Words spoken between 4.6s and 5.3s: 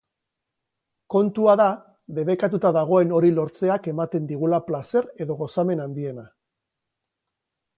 plazer